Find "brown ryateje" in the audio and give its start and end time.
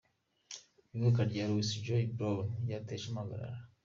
2.15-3.03